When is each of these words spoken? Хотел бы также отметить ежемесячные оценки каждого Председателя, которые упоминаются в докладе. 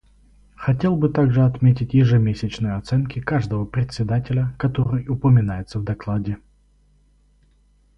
Хотел 0.55 0.95
бы 0.95 1.09
также 1.09 1.43
отметить 1.45 1.93
ежемесячные 1.93 2.73
оценки 2.73 3.21
каждого 3.21 3.65
Председателя, 3.65 4.51
которые 4.57 5.07
упоминаются 5.07 5.77
в 5.77 5.83
докладе. 5.83 6.39